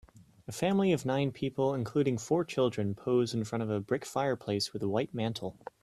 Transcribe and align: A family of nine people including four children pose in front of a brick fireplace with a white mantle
A 0.47 0.51
family 0.51 0.93
of 0.93 1.05
nine 1.05 1.31
people 1.31 1.75
including 1.75 2.17
four 2.17 2.43
children 2.43 2.95
pose 2.95 3.35
in 3.35 3.43
front 3.43 3.61
of 3.61 3.69
a 3.69 3.79
brick 3.79 4.03
fireplace 4.03 4.73
with 4.73 4.81
a 4.81 4.89
white 4.89 5.13
mantle 5.13 5.59